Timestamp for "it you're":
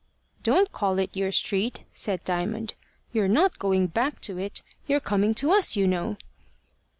4.39-4.99